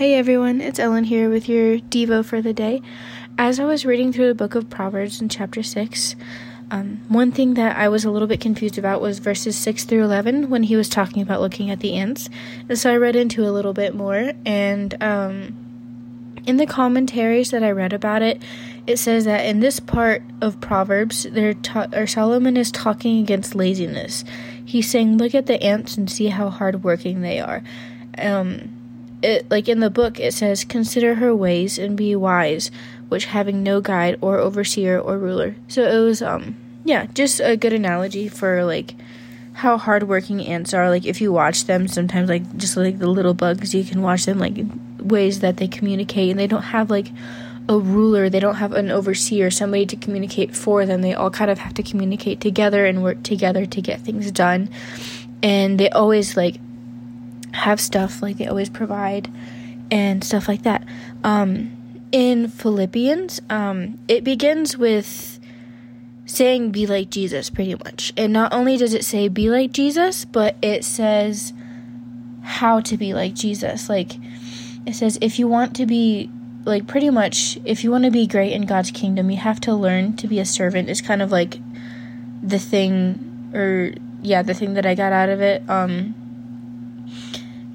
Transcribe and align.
Hey 0.00 0.14
everyone, 0.14 0.62
it's 0.62 0.78
Ellen 0.78 1.04
here 1.04 1.28
with 1.28 1.46
your 1.46 1.76
Devo 1.76 2.24
for 2.24 2.40
the 2.40 2.54
day. 2.54 2.80
As 3.36 3.60
I 3.60 3.66
was 3.66 3.84
reading 3.84 4.14
through 4.14 4.28
the 4.28 4.34
book 4.34 4.54
of 4.54 4.70
Proverbs 4.70 5.20
in 5.20 5.28
chapter 5.28 5.62
6, 5.62 6.16
um, 6.70 7.02
one 7.08 7.30
thing 7.32 7.52
that 7.52 7.76
I 7.76 7.90
was 7.90 8.06
a 8.06 8.10
little 8.10 8.26
bit 8.26 8.40
confused 8.40 8.78
about 8.78 9.02
was 9.02 9.18
verses 9.18 9.58
6 9.58 9.84
through 9.84 10.02
11 10.02 10.48
when 10.48 10.62
he 10.62 10.74
was 10.74 10.88
talking 10.88 11.20
about 11.20 11.42
looking 11.42 11.70
at 11.70 11.80
the 11.80 11.96
ants. 11.96 12.30
And 12.66 12.78
so 12.78 12.90
I 12.90 12.96
read 12.96 13.14
into 13.14 13.46
a 13.46 13.52
little 13.52 13.74
bit 13.74 13.94
more, 13.94 14.32
and 14.46 15.02
um, 15.02 16.34
in 16.46 16.56
the 16.56 16.64
commentaries 16.64 17.50
that 17.50 17.62
I 17.62 17.70
read 17.70 17.92
about 17.92 18.22
it, 18.22 18.40
it 18.86 18.96
says 18.96 19.26
that 19.26 19.44
in 19.44 19.60
this 19.60 19.80
part 19.80 20.22
of 20.40 20.62
Proverbs, 20.62 21.26
ta- 21.62 21.88
or 21.92 22.06
Solomon 22.06 22.56
is 22.56 22.72
talking 22.72 23.20
against 23.20 23.54
laziness. 23.54 24.24
He's 24.64 24.90
saying, 24.90 25.18
Look 25.18 25.34
at 25.34 25.44
the 25.44 25.62
ants 25.62 25.98
and 25.98 26.10
see 26.10 26.28
how 26.28 26.48
hardworking 26.48 27.20
they 27.20 27.38
are. 27.38 27.62
Um, 28.16 28.79
it 29.22 29.50
like 29.50 29.68
in 29.68 29.80
the 29.80 29.90
book 29.90 30.18
it 30.18 30.32
says 30.34 30.64
consider 30.64 31.16
her 31.16 31.34
ways 31.34 31.78
and 31.78 31.96
be 31.96 32.16
wise 32.16 32.70
which 33.08 33.26
having 33.26 33.62
no 33.62 33.80
guide 33.80 34.16
or 34.20 34.38
overseer 34.38 34.98
or 34.98 35.18
ruler. 35.18 35.56
So 35.68 35.82
it 35.82 36.00
was 36.00 36.22
um 36.22 36.56
yeah 36.84 37.06
just 37.12 37.40
a 37.40 37.56
good 37.56 37.72
analogy 37.72 38.28
for 38.28 38.64
like 38.64 38.94
how 39.52 39.76
hardworking 39.76 40.40
ants 40.46 40.72
are. 40.72 40.88
Like 40.88 41.04
if 41.04 41.20
you 41.20 41.32
watch 41.32 41.64
them 41.64 41.88
sometimes 41.88 42.28
like 42.28 42.56
just 42.56 42.76
like 42.76 42.98
the 42.98 43.08
little 43.08 43.34
bugs 43.34 43.74
you 43.74 43.84
can 43.84 44.02
watch 44.02 44.24
them 44.26 44.38
like 44.38 44.56
ways 44.98 45.40
that 45.40 45.56
they 45.56 45.68
communicate 45.68 46.30
and 46.30 46.38
they 46.38 46.46
don't 46.46 46.62
have 46.62 46.88
like 46.88 47.08
a 47.68 47.78
ruler. 47.78 48.28
They 48.28 48.40
don't 48.40 48.56
have 48.56 48.72
an 48.72 48.90
overseer 48.90 49.50
somebody 49.50 49.86
to 49.86 49.96
communicate 49.96 50.56
for 50.56 50.86
them. 50.86 51.02
They 51.02 51.14
all 51.14 51.30
kind 51.30 51.50
of 51.50 51.58
have 51.58 51.74
to 51.74 51.82
communicate 51.82 52.40
together 52.40 52.86
and 52.86 53.02
work 53.02 53.22
together 53.22 53.66
to 53.66 53.80
get 53.80 54.00
things 54.00 54.30
done. 54.32 54.70
And 55.42 55.78
they 55.78 55.88
always 55.90 56.36
like 56.36 56.56
have 57.52 57.80
stuff 57.80 58.22
like 58.22 58.38
they 58.38 58.46
always 58.46 58.70
provide 58.70 59.30
and 59.90 60.22
stuff 60.22 60.48
like 60.48 60.62
that. 60.62 60.84
Um, 61.24 61.76
in 62.12 62.48
Philippians, 62.48 63.40
um, 63.50 63.98
it 64.08 64.24
begins 64.24 64.76
with 64.76 65.38
saying 66.26 66.70
be 66.70 66.86
like 66.86 67.10
Jesus 67.10 67.50
pretty 67.50 67.74
much. 67.74 68.12
And 68.16 68.32
not 68.32 68.52
only 68.52 68.76
does 68.76 68.94
it 68.94 69.04
say 69.04 69.28
be 69.28 69.50
like 69.50 69.72
Jesus, 69.72 70.24
but 70.24 70.56
it 70.62 70.84
says 70.84 71.52
how 72.42 72.80
to 72.80 72.96
be 72.96 73.14
like 73.14 73.34
Jesus. 73.34 73.88
Like 73.88 74.12
it 74.86 74.94
says 74.94 75.18
if 75.20 75.38
you 75.38 75.48
want 75.48 75.76
to 75.76 75.86
be 75.86 76.30
like 76.64 76.86
pretty 76.86 77.10
much 77.10 77.58
if 77.64 77.82
you 77.82 77.90
want 77.90 78.04
to 78.04 78.10
be 78.10 78.26
great 78.26 78.52
in 78.52 78.62
God's 78.66 78.90
kingdom, 78.90 79.30
you 79.30 79.38
have 79.38 79.60
to 79.62 79.74
learn 79.74 80.16
to 80.16 80.28
be 80.28 80.38
a 80.38 80.44
servant. 80.44 80.88
It's 80.88 81.00
kind 81.00 81.22
of 81.22 81.32
like 81.32 81.58
the 82.42 82.58
thing 82.58 83.50
or 83.54 83.92
yeah, 84.22 84.42
the 84.42 84.54
thing 84.54 84.74
that 84.74 84.86
I 84.86 84.94
got 84.94 85.12
out 85.12 85.28
of 85.28 85.40
it. 85.40 85.68
Um 85.68 86.14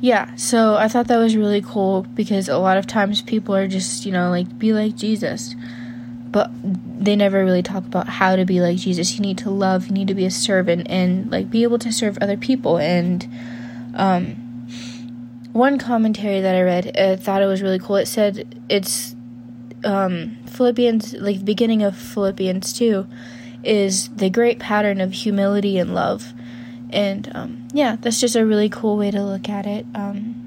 yeah, 0.02 0.36
so 0.36 0.76
I 0.76 0.88
thought 0.88 1.08
that 1.08 1.18
was 1.18 1.38
really 1.38 1.62
cool 1.62 2.04
because 2.04 2.50
a 2.50 2.58
lot 2.58 2.78
of 2.78 2.86
times 2.86 3.22
people 3.22 3.56
are 3.56 3.68
just, 3.68 4.06
you 4.06 4.12
know, 4.12 4.30
like, 4.30 4.60
be 4.60 4.74
like 4.74 4.96
Jesus. 4.96 5.56
But 6.30 6.52
they 6.64 7.16
never 7.16 7.46
really 7.46 7.64
talk 7.64 7.86
about 7.86 8.10
how 8.10 8.36
to 8.36 8.44
be 8.44 8.60
like 8.60 8.78
Jesus. 8.78 9.16
You 9.16 9.22
need 9.22 9.38
to 9.40 9.50
love, 9.50 9.88
you 9.88 9.94
need 9.94 10.10
to 10.10 10.14
be 10.14 10.26
a 10.26 10.32
servant, 10.32 10.88
and, 10.90 11.32
like, 11.32 11.50
be 11.50 11.64
able 11.64 11.80
to 11.80 11.94
serve 11.94 12.18
other 12.20 12.36
people. 12.36 12.78
And, 12.78 13.28
um, 13.96 14.36
one 15.54 15.78
commentary 15.80 16.42
that 16.42 16.56
I 16.56 16.62
read, 16.62 16.98
I 16.98 17.16
thought 17.16 17.42
it 17.42 17.46
was 17.46 17.62
really 17.62 17.80
cool. 17.80 17.96
It 17.96 18.08
said 18.08 18.62
it's, 18.68 19.16
um, 19.86 20.38
Philippians, 20.46 21.14
like, 21.14 21.40
the 21.40 21.46
beginning 21.46 21.84
of 21.84 21.96
Philippians 21.96 22.74
2 22.74 23.08
is 23.64 24.10
the 24.10 24.30
great 24.30 24.60
pattern 24.60 25.00
of 25.00 25.14
humility 25.14 25.78
and 25.78 25.96
love 25.96 26.34
and 26.96 27.30
um, 27.36 27.68
yeah, 27.74 27.98
that's 28.00 28.20
just 28.20 28.36
a 28.36 28.46
really 28.46 28.70
cool 28.70 28.98
way 28.98 29.12
to 29.12 29.22
look 29.22 29.50
at 29.50 29.68
it. 29.68 29.86
Um, 29.94 30.42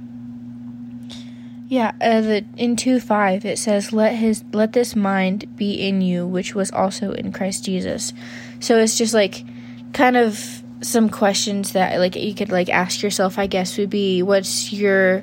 yeah, 1.68 1.92
uh, 2.00 2.22
the, 2.22 2.44
in 2.56 2.77
two 2.77 2.98
five 2.98 3.44
it 3.44 3.58
says, 3.58 3.92
"Let 3.92 4.14
his 4.14 4.42
let 4.52 4.72
this 4.72 4.96
mind 4.96 5.56
be 5.56 5.74
in 5.86 6.00
you, 6.00 6.26
which 6.26 6.54
was 6.54 6.70
also 6.72 7.12
in 7.12 7.30
Christ 7.30 7.64
Jesus." 7.64 8.14
So 8.60 8.78
it's 8.78 8.97
just 8.97 9.12
like 9.12 9.44
kind 9.92 10.16
of 10.16 10.62
some 10.81 11.10
questions 11.10 11.72
that 11.72 11.98
like 11.98 12.16
you 12.16 12.34
could 12.34 12.50
like 12.50 12.70
ask 12.70 13.03
yourself. 13.03 13.38
I 13.38 13.47
guess 13.47 13.76
would 13.76 13.91
be, 13.91 14.22
what's 14.22 14.72
your 14.72 15.22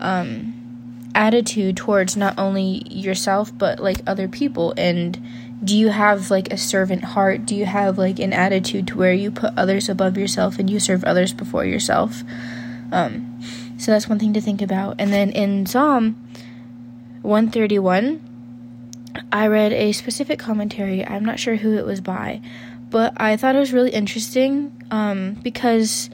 um, 0.00 1.10
attitude 1.14 1.76
towards 1.76 2.16
not 2.16 2.36
only 2.38 2.82
yourself 2.88 3.56
but 3.56 3.78
like 3.78 3.98
other 4.06 4.26
people 4.26 4.74
and 4.76 5.16
do 5.62 5.76
you 5.76 5.88
have 5.88 6.30
like 6.30 6.52
a 6.52 6.56
servant 6.56 7.04
heart? 7.04 7.46
Do 7.46 7.54
you 7.54 7.66
have 7.66 7.98
like 7.98 8.18
an 8.18 8.32
attitude 8.32 8.88
to 8.88 8.98
where 8.98 9.12
you 9.12 9.30
put 9.30 9.52
others 9.56 9.88
above 9.88 10.16
yourself 10.18 10.58
and 10.58 10.68
you 10.68 10.80
serve 10.80 11.04
others 11.04 11.32
before 11.32 11.64
yourself? 11.64 12.22
Um, 12.92 13.40
so 13.78 13.92
that's 13.92 14.08
one 14.08 14.18
thing 14.18 14.32
to 14.34 14.40
think 14.40 14.62
about. 14.62 14.96
And 14.98 15.12
then 15.12 15.30
in 15.30 15.66
Psalm 15.66 16.14
131, 17.22 18.20
I 19.32 19.46
read 19.46 19.72
a 19.72 19.92
specific 19.92 20.38
commentary. 20.38 21.04
I'm 21.04 21.24
not 21.24 21.38
sure 21.38 21.56
who 21.56 21.76
it 21.76 21.86
was 21.86 22.00
by, 22.00 22.40
but 22.90 23.12
I 23.16 23.36
thought 23.36 23.56
it 23.56 23.60
was 23.60 23.72
really 23.72 23.90
interesting 23.90 24.72
um, 24.90 25.34
because 25.42 26.10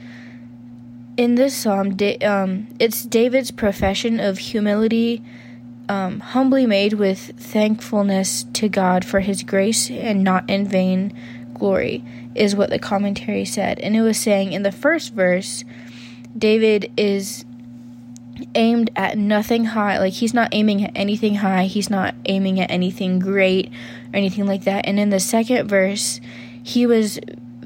in 1.17 1.35
this 1.35 1.55
psalm, 1.55 1.97
da- 1.97 2.19
um, 2.19 2.69
it's 2.79 3.05
David's 3.05 3.51
profession 3.51 4.21
of 4.21 4.39
humility 4.39 5.23
um, 5.91 6.21
humbly 6.21 6.67
made 6.67 6.93
with 6.93 7.33
thankfulness 7.37 8.45
to 8.53 8.69
God 8.69 9.05
for 9.05 9.19
his 9.19 9.43
grace 9.43 9.91
and 9.91 10.23
not 10.23 10.49
in 10.49 10.69
vain 10.69 11.13
glory, 11.53 12.05
is 12.33 12.55
what 12.55 12.71
the 12.71 12.79
commentary 12.79 13.45
said. 13.45 13.81
And 13.81 13.97
it 13.97 14.03
was 14.03 14.17
saying 14.17 14.53
in 14.53 14.63
the 14.63 14.71
first 14.71 15.13
verse, 15.13 15.65
David 16.39 16.93
is 16.97 17.45
aimed 18.55 18.91
at 18.95 19.19
nothing 19.19 19.65
high. 19.65 19.99
Like 19.99 20.13
he's 20.13 20.33
not 20.33 20.51
aiming 20.53 20.85
at 20.85 20.93
anything 20.95 21.35
high, 21.35 21.65
he's 21.65 21.91
not 21.91 22.15
aiming 22.27 22.61
at 22.61 22.71
anything 22.71 23.19
great 23.19 23.73
or 24.13 24.17
anything 24.17 24.47
like 24.47 24.63
that. 24.63 24.87
And 24.87 25.01
in 25.01 25.11
the 25.11 25.19
second 25.19 25.67
verse, 25.67 26.21
he 26.63 26.87
was 26.87 27.19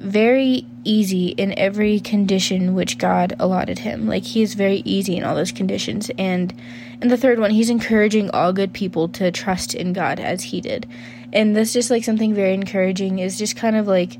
very 0.05 0.67
easy 0.85 1.29
in 1.29 1.59
every 1.59 1.99
condition 1.99 2.75
which 2.75 2.99
God 2.99 3.35
allotted 3.39 3.81
him. 3.81 4.07
Like 4.07 4.25
he 4.25 4.43
is 4.43 4.55
very 4.55 4.83
easy 4.85 5.17
in 5.17 5.25
all 5.25 5.35
those 5.35 5.53
conditions. 5.53 6.11
And 6.19 6.55
in 7.01 7.09
the 7.09 7.17
third 7.17 7.39
one, 7.39 7.51
he's 7.51 7.71
encouraging 7.71 8.31
all 8.31 8.53
good 8.53 8.73
people 8.73 9.09
to 9.11 9.31
trust 9.33 9.75
in 9.75 9.93
God 9.93 10.21
as 10.21 10.43
he 10.43 10.61
did. 10.61 10.87
And 11.33 11.57
that's 11.57 11.73
just 11.73 11.91
like 11.91 12.05
something 12.05 12.35
very 12.35 12.55
encouraging 12.55 13.19
is 13.19 13.39
just 13.39 13.57
kind 13.57 13.77
of 13.77 13.89
like 13.89 14.19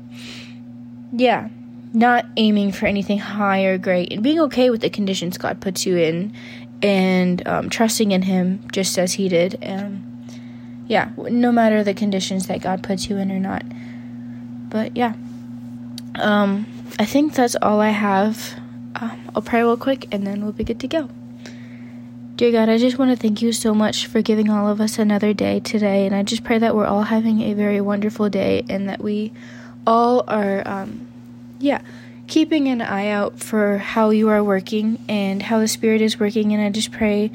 yeah, 1.13 1.49
not 1.93 2.25
aiming 2.35 2.71
for 2.71 2.87
anything 2.87 3.19
high 3.19 3.63
or 3.63 3.77
great 3.77 4.11
and 4.11 4.21
being 4.21 4.39
okay 4.39 4.69
with 4.69 4.81
the 4.81 4.89
conditions 4.89 5.37
God 5.37 5.61
puts 5.61 5.85
you 5.85 5.97
in 5.97 6.33
and 6.81 7.47
um, 7.47 7.69
trusting 7.69 8.11
in 8.11 8.23
him 8.23 8.67
just 8.71 8.97
as 8.97 9.13
he 9.13 9.29
did. 9.29 9.57
Um, 9.63 10.25
yeah, 10.87 11.11
no 11.17 11.51
matter 11.51 11.83
the 11.83 11.93
conditions 11.93 12.47
that 12.47 12.61
God 12.61 12.83
puts 12.83 13.09
you 13.09 13.17
in 13.17 13.31
or 13.31 13.39
not. 13.39 13.63
But 14.69 14.97
yeah. 14.97 15.13
Um, 16.19 16.65
I 16.99 17.05
think 17.05 17.33
that's 17.33 17.55
all 17.61 17.81
I 17.81 17.89
have. 17.89 18.53
Um, 18.95 19.29
I'll 19.35 19.41
pray 19.41 19.61
real 19.61 19.77
quick 19.77 20.07
and 20.13 20.25
then 20.25 20.43
we'll 20.43 20.53
be 20.53 20.63
good 20.63 20.79
to 20.81 20.87
go. 20.87 21.09
Dear 22.35 22.51
God, 22.51 22.67
I 22.67 22.77
just 22.77 22.97
want 22.97 23.11
to 23.11 23.17
thank 23.17 23.41
you 23.41 23.53
so 23.53 23.73
much 23.73 24.07
for 24.07 24.21
giving 24.21 24.49
all 24.49 24.67
of 24.67 24.81
us 24.81 24.99
another 24.99 25.33
day 25.33 25.61
today. 25.61 26.05
And 26.05 26.13
I 26.13 26.23
just 26.23 26.43
pray 26.43 26.57
that 26.57 26.75
we're 26.75 26.85
all 26.85 27.03
having 27.03 27.41
a 27.41 27.53
very 27.53 27.79
wonderful 27.79 28.29
day 28.29 28.65
and 28.67 28.89
that 28.89 29.01
we 29.01 29.31
all 29.87 30.23
are, 30.27 30.61
um, 30.67 31.07
yeah, 31.59 31.81
keeping 32.27 32.67
an 32.67 32.81
eye 32.81 33.07
out 33.07 33.39
for 33.39 33.77
how 33.77 34.09
you 34.09 34.27
are 34.29 34.43
working 34.43 35.03
and 35.07 35.43
how 35.43 35.59
the 35.59 35.67
Spirit 35.67 36.01
is 36.01 36.19
working. 36.19 36.53
And 36.53 36.61
I 36.61 36.69
just 36.69 36.91
pray 36.91 37.31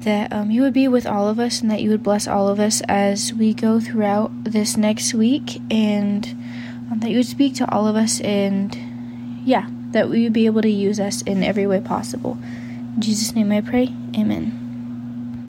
that 0.00 0.32
um, 0.32 0.50
you 0.50 0.62
would 0.62 0.72
be 0.72 0.88
with 0.88 1.06
all 1.06 1.28
of 1.28 1.38
us 1.38 1.60
and 1.60 1.70
that 1.70 1.80
you 1.80 1.90
would 1.90 2.02
bless 2.02 2.26
all 2.26 2.48
of 2.48 2.58
us 2.58 2.80
as 2.88 3.32
we 3.32 3.54
go 3.54 3.78
throughout 3.78 4.32
this 4.44 4.76
next 4.76 5.14
week. 5.14 5.60
And 5.70 6.26
Um, 6.90 7.00
that 7.00 7.10
you 7.10 7.16
would 7.16 7.26
speak 7.26 7.54
to 7.56 7.70
all 7.72 7.86
of 7.86 7.96
us 7.96 8.20
and, 8.20 8.76
yeah, 9.44 9.68
that 9.90 10.08
we 10.08 10.24
would 10.24 10.32
be 10.32 10.46
able 10.46 10.62
to 10.62 10.70
use 10.70 11.00
us 11.00 11.22
in 11.22 11.42
every 11.42 11.66
way 11.66 11.80
possible. 11.80 12.38
In 12.94 13.00
Jesus' 13.00 13.34
name 13.34 13.52
I 13.52 13.60
pray. 13.60 13.92
Amen. 14.16 14.65